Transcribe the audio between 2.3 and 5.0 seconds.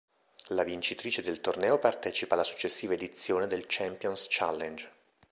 alla successiva edizione del Champions Challenge.